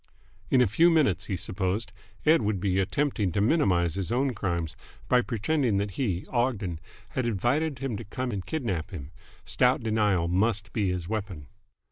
In 0.49 0.61
a 0.61 0.67
few 0.67 0.89
minutes, 0.89 1.25
he 1.27 1.35
supposed, 1.35 1.91
Ed. 2.25 2.41
would 2.41 2.59
be 2.59 2.79
attempting 2.79 3.31
to 3.33 3.39
minimise 3.39 3.93
his 3.93 4.11
own 4.11 4.33
crimes, 4.33 4.75
by 5.07 5.21
pretending 5.21 5.77
that 5.77 5.91
he, 5.91 6.25
Ogden, 6.29 6.79
had 7.09 7.27
invited 7.27 7.77
him 7.77 7.95
to 7.97 8.03
come 8.03 8.31
and 8.31 8.43
kidnap 8.43 8.89
him. 8.89 9.11
Stout 9.45 9.83
denial 9.83 10.27
must 10.27 10.73
be 10.73 10.89
his 10.89 11.07
weapon. 11.07 11.45